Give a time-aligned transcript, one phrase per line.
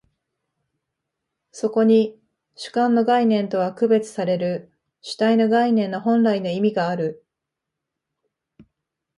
[1.51, 2.19] そこに
[2.55, 7.23] 主観の概念とは区別される主体の概念の本来の意味がある。